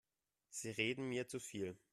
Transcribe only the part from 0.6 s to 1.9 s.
reden mir zu viel.